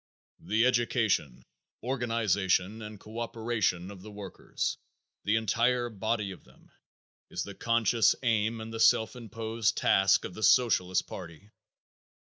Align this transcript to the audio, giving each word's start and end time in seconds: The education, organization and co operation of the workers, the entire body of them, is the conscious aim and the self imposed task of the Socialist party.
The 0.39 0.65
education, 0.65 1.43
organization 1.83 2.81
and 2.81 2.99
co 2.99 3.19
operation 3.19 3.91
of 3.91 4.01
the 4.01 4.09
workers, 4.09 4.79
the 5.25 5.35
entire 5.35 5.89
body 5.91 6.31
of 6.31 6.43
them, 6.43 6.71
is 7.29 7.43
the 7.43 7.53
conscious 7.53 8.15
aim 8.23 8.61
and 8.61 8.73
the 8.73 8.79
self 8.79 9.15
imposed 9.15 9.77
task 9.77 10.25
of 10.25 10.33
the 10.33 10.41
Socialist 10.41 11.05
party. 11.05 11.51